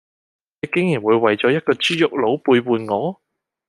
[0.61, 3.21] 你竟然會為咗一個豬肉佬背叛我